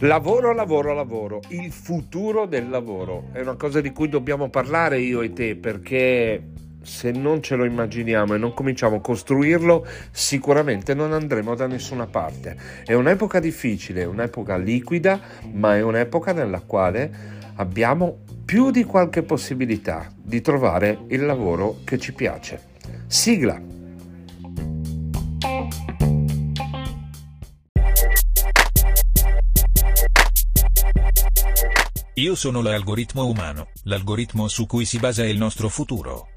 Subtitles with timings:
[0.00, 5.22] Lavoro, lavoro, lavoro, il futuro del lavoro è una cosa di cui dobbiamo parlare io
[5.22, 6.50] e te perché
[6.82, 12.06] se non ce lo immaginiamo e non cominciamo a costruirlo, sicuramente non andremo da nessuna
[12.06, 12.56] parte.
[12.84, 15.18] È un'epoca difficile, un'epoca liquida,
[15.52, 17.10] ma è un'epoca nella quale
[17.56, 22.60] abbiamo più di qualche possibilità di trovare il lavoro che ci piace.
[23.06, 23.85] Sigla!
[32.18, 36.28] Io sono l'algoritmo umano, l'algoritmo su cui si basa il nostro futuro.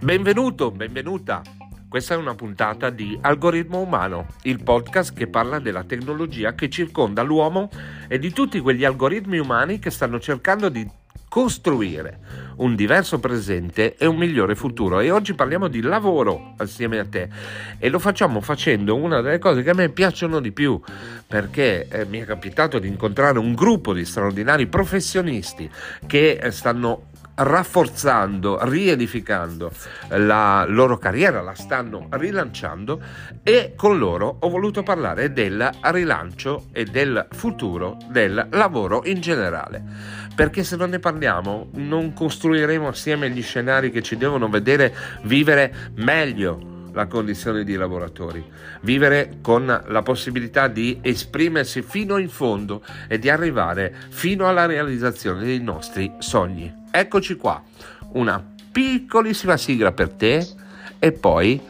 [0.00, 1.42] Benvenuto, benvenuta.
[1.90, 7.20] Questa è una puntata di Algoritmo Umano, il podcast che parla della tecnologia che circonda
[7.20, 7.68] l'uomo
[8.08, 10.88] e di tutti quegli algoritmi umani che stanno cercando di
[11.30, 12.18] costruire
[12.56, 17.28] un diverso presente e un migliore futuro e oggi parliamo di lavoro assieme a te
[17.78, 20.78] e lo facciamo facendo una delle cose che a me piacciono di più
[21.28, 25.70] perché eh, mi è capitato di incontrare un gruppo di straordinari professionisti
[26.04, 27.10] che eh, stanno
[27.42, 29.70] rafforzando, riedificando
[30.08, 33.00] la loro carriera, la stanno rilanciando
[33.42, 40.19] e con loro ho voluto parlare del rilancio e del futuro del lavoro in generale.
[40.40, 45.90] Perché se non ne parliamo non costruiremo assieme gli scenari che ci devono vedere vivere
[45.96, 48.42] meglio la condizione di lavoratori,
[48.80, 55.44] vivere con la possibilità di esprimersi fino in fondo e di arrivare fino alla realizzazione
[55.44, 56.86] dei nostri sogni.
[56.90, 57.62] Eccoci qua,
[58.12, 60.48] una piccolissima sigla per te
[60.98, 61.60] e poi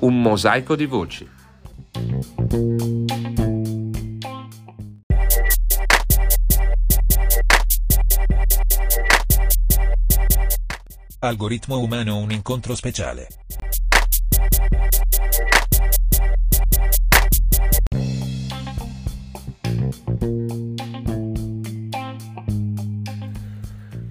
[0.00, 1.26] un mosaico di voci.
[11.26, 13.43] Algoritmo umano un incontro speciale.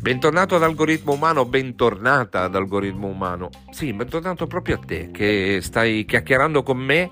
[0.04, 3.50] Bentornato ad Algoritmo Umano, bentornata ad Algoritmo Umano.
[3.72, 7.10] Sì, bentornato proprio a te che stai chiacchierando con me,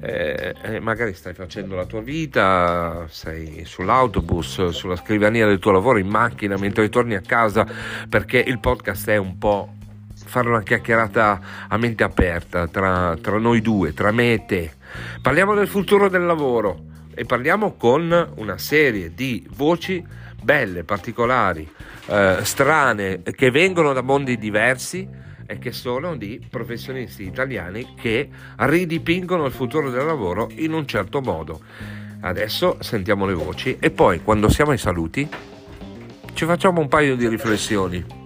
[0.00, 5.98] eh, eh, magari stai facendo la tua vita, sei sull'autobus, sulla scrivania del tuo lavoro,
[5.98, 7.66] in macchina, mentre ritorni a casa,
[8.08, 9.74] perché il podcast è un po'
[10.14, 14.72] fare una chiacchierata a mente aperta tra, tra noi due, tra me e te.
[15.20, 16.84] Parliamo del futuro del lavoro
[17.14, 20.02] e parliamo con una serie di voci
[20.42, 21.70] belle, particolari,
[22.06, 25.08] eh, strane, che vengono da mondi diversi
[25.46, 31.20] e che sono di professionisti italiani che ridipingono il futuro del lavoro in un certo
[31.20, 31.60] modo.
[32.20, 35.28] Adesso sentiamo le voci e poi quando siamo ai saluti
[36.34, 38.21] ci facciamo un paio di riflessioni.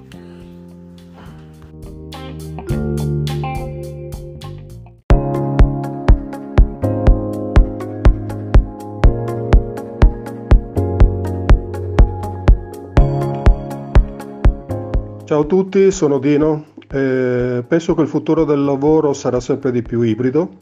[15.26, 16.66] Ciao a tutti, sono Dino.
[16.88, 20.60] Eh, penso che il futuro del lavoro sarà sempre di più ibrido,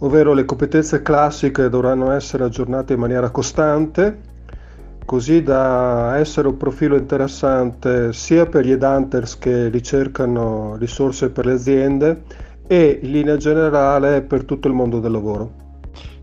[0.00, 4.18] ovvero le competenze classiche dovranno essere aggiornate in maniera costante,
[5.04, 11.52] così da essere un profilo interessante sia per gli headhunters che ricercano risorse per le
[11.52, 12.22] aziende
[12.66, 15.52] e in linea generale per tutto il mondo del lavoro.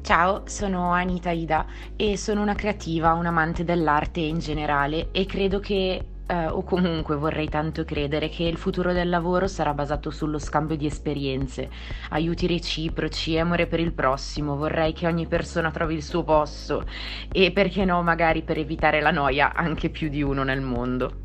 [0.01, 1.65] Ciao, sono Anita Ida
[1.95, 7.15] e sono una creativa, un amante dell'arte in generale e credo che eh, o comunque
[7.15, 11.69] vorrei tanto credere che il futuro del lavoro sarà basato sullo scambio di esperienze,
[12.09, 16.85] aiuti reciproci, amore per il prossimo, vorrei che ogni persona trovi il suo posto
[17.31, 21.19] e perché no, magari per evitare la noia, anche più di uno nel mondo.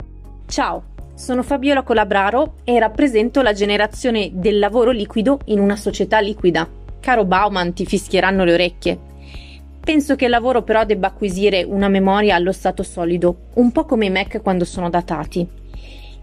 [0.47, 6.69] Ciao, sono Fabiola Colabraro e rappresento la generazione del lavoro liquido in una società liquida.
[7.01, 8.99] Caro Bauman, ti fischieranno le orecchie.
[9.87, 14.07] Penso che il lavoro però debba acquisire una memoria allo stato solido, un po' come
[14.07, 15.47] i Mac quando sono datati.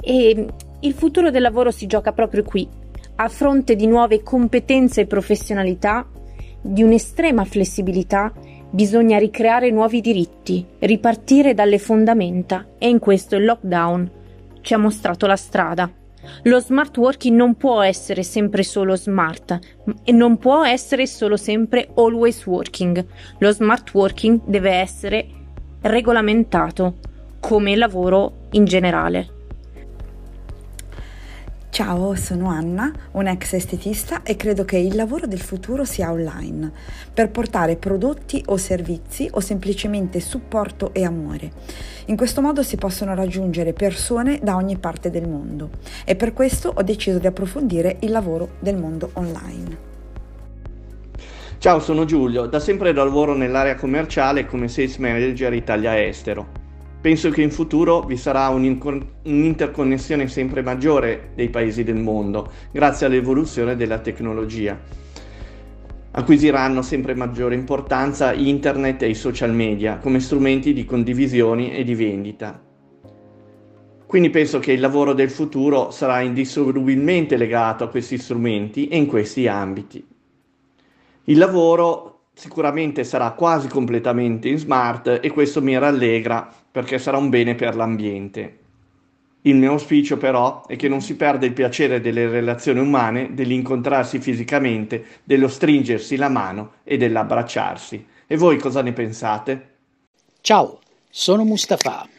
[0.02, 0.48] E
[0.82, 2.68] il futuro del lavoro si gioca proprio qui,
[3.16, 6.06] a fronte di nuove competenze e professionalità,
[6.60, 8.34] di un'estrema flessibilità,
[8.70, 14.12] bisogna ricreare nuovi diritti, ripartire dalle fondamenta e in questo il lockdown
[14.60, 15.90] ci ha mostrato la strada.
[16.44, 19.60] Lo smart working non può essere sempre solo smart
[20.04, 23.06] e non può essere solo sempre always working.
[23.40, 25.28] Lo smart working deve essere
[25.82, 26.96] regolamentato
[27.40, 29.42] come lavoro in generale.
[31.74, 36.72] Ciao, sono Anna, un'ex estetista e credo che il lavoro del futuro sia online,
[37.12, 41.52] per portare prodotti o servizi o semplicemente supporto e amore.
[42.06, 45.72] In questo modo si possono raggiungere persone da ogni parte del mondo
[46.06, 49.78] e per questo ho deciso di approfondire il lavoro del mondo online.
[51.58, 56.63] Ciao, sono Giulio, da sempre lavoro nell'area commerciale come sales manager Italia-Estero.
[57.04, 63.76] Penso che in futuro vi sarà un'interconnessione sempre maggiore dei paesi del mondo grazie all'evoluzione
[63.76, 64.80] della tecnologia.
[66.12, 71.94] Acquisiranno sempre maggiore importanza internet e i social media come strumenti di condivisione e di
[71.94, 72.64] vendita.
[74.06, 79.08] Quindi penso che il lavoro del futuro sarà indissolubilmente legato a questi strumenti e in
[79.08, 80.08] questi ambiti.
[81.26, 87.30] Il lavoro sicuramente sarà quasi completamente in smart e questo mi rallegra perché sarà un
[87.30, 88.58] bene per l'ambiente.
[89.44, 94.18] Il mio auspicio però è che non si perda il piacere delle relazioni umane, dell'incontrarsi
[94.18, 98.08] fisicamente, dello stringersi la mano e dell'abbracciarsi.
[98.26, 99.76] E voi cosa ne pensate?
[100.42, 100.80] Ciao,
[101.12, 102.10] sono Mustafa.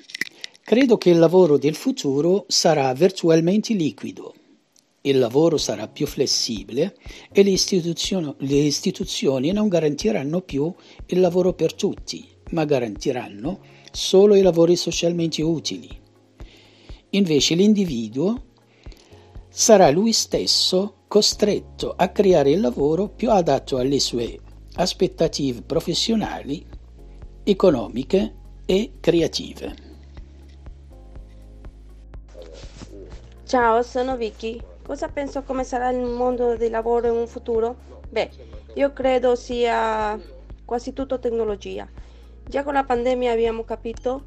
[0.62, 4.34] Credo che il lavoro del futuro sarà virtualmente liquido
[5.06, 6.96] il lavoro sarà più flessibile
[7.30, 10.72] e le istituzioni, le istituzioni non garantiranno più
[11.06, 13.60] il lavoro per tutti, ma garantiranno
[13.94, 15.88] solo i lavori socialmente utili.
[17.10, 18.42] Invece l'individuo
[19.48, 24.40] sarà lui stesso costretto a creare il lavoro più adatto alle sue
[24.74, 26.66] aspettative professionali,
[27.44, 28.34] economiche
[28.66, 29.74] e creative.
[33.46, 34.60] Ciao, sono Vicky.
[34.82, 37.76] Cosa penso come sarà il mondo del lavoro in un futuro?
[38.10, 38.28] Beh,
[38.74, 40.18] io credo sia
[40.64, 41.93] quasi tutto tecnologia.
[42.46, 44.22] Già con la pandemia abbiamo capito,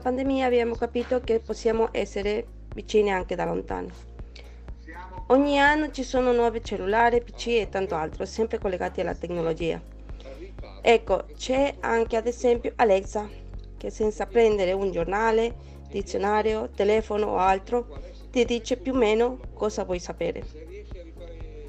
[0.00, 3.88] pandemia abbiamo capito che possiamo essere vicini anche da lontano.
[5.26, 9.80] Ogni anno ci sono nuovi cellulari, PC e tanto altro, sempre collegati alla tecnologia.
[10.80, 13.28] Ecco, c'è anche ad esempio Alexa,
[13.76, 15.54] che senza prendere un giornale,
[15.90, 17.86] dizionario, telefono o altro,
[18.30, 20.42] ti dice più o meno cosa vuoi sapere.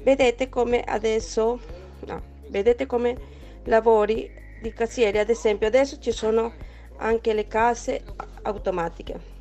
[0.02, 1.60] Vedete come adesso,
[2.06, 3.14] no, vedete come
[3.64, 6.52] lavori di cassiere, ad esempio adesso ci sono
[6.98, 8.02] anche le casse
[8.42, 9.38] automatiche.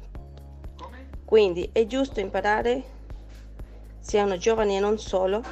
[1.25, 2.83] Quindi è giusto imparare,
[3.99, 5.43] siano giovani e non solo,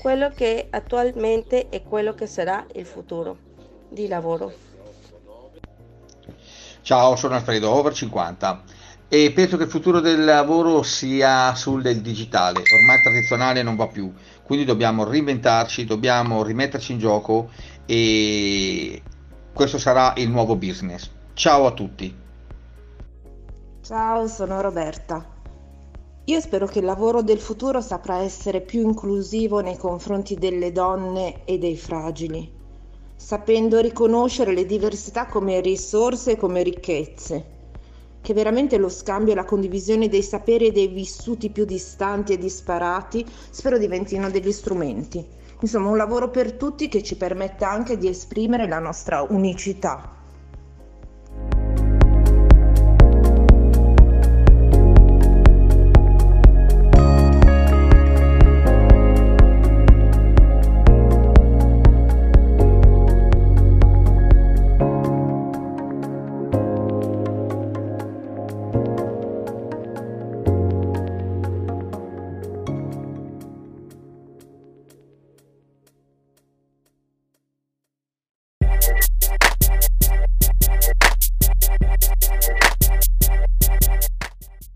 [0.00, 3.36] quello che attualmente è quello che sarà il futuro
[3.88, 4.52] di lavoro.
[6.80, 8.64] Ciao, sono Alfredo, over 50
[9.08, 13.76] e penso che il futuro del lavoro sia sul del digitale, ormai il tradizionale non
[13.76, 14.10] va più,
[14.42, 17.50] quindi dobbiamo reinventarci, dobbiamo rimetterci in gioco
[17.86, 19.02] e
[19.52, 21.10] questo sarà il nuovo business.
[21.34, 22.14] Ciao a tutti.
[23.82, 25.26] Ciao, sono Roberta.
[26.24, 31.44] Io spero che il lavoro del futuro saprà essere più inclusivo nei confronti delle donne
[31.44, 32.50] e dei fragili,
[33.16, 37.60] sapendo riconoscere le diversità come risorse e come ricchezze
[38.22, 42.38] che veramente lo scambio e la condivisione dei saperi e dei vissuti più distanti e
[42.38, 45.26] disparati spero diventino degli strumenti.
[45.62, 50.21] Insomma, un lavoro per tutti che ci permetta anche di esprimere la nostra unicità.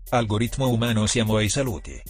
[0.09, 2.01] Algoritmo umano siamo ai saluti.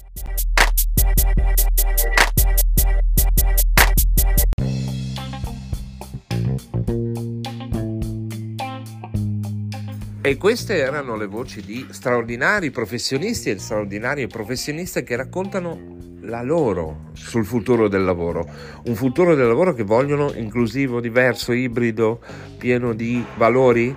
[10.21, 17.09] E queste erano le voci di straordinari professionisti e straordinarie professioniste che raccontano la loro
[17.13, 18.47] sul futuro del lavoro,
[18.83, 22.19] un futuro del lavoro che vogliono inclusivo, diverso, ibrido,
[22.59, 23.95] pieno di valori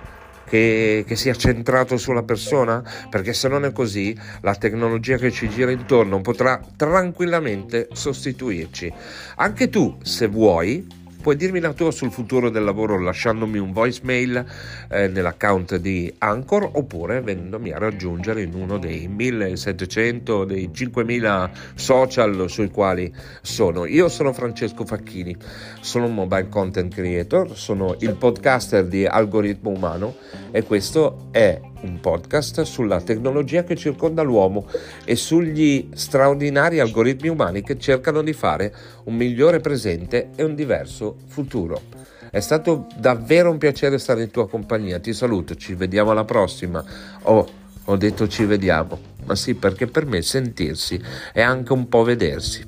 [0.51, 5.47] che, che, sia centrato sulla persona, perché se non è così la tecnologia che ci
[5.47, 8.91] gira intorno potrà tranquillamente sostituirci.
[9.37, 10.85] Anche tu, se vuoi,
[11.21, 14.45] puoi dirmi la tua sul futuro del lavoro lasciandomi un voicemail
[14.89, 22.49] eh, nell'account di Anchor oppure venendomi a raggiungere in uno dei 1700 dei 5000 social
[22.49, 23.85] sui quali sono.
[23.85, 25.35] Io sono Francesco Facchini,
[25.79, 30.15] sono un mobile content creator, sono il podcaster di Algoritmo Umano
[30.51, 34.67] e questo è un podcast sulla tecnologia che circonda l'uomo
[35.05, 38.73] e sugli straordinari algoritmi umani che cercano di fare
[39.05, 41.81] un migliore presente e un diverso futuro.
[42.29, 46.83] È stato davvero un piacere stare in tua compagnia, ti saluto, ci vediamo alla prossima.
[47.23, 47.47] Oh,
[47.85, 51.01] ho detto ci vediamo, ma sì perché per me sentirsi
[51.33, 52.63] è anche un po' vedersi.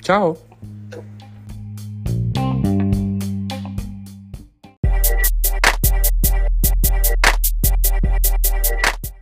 [0.00, 0.47] Ciao!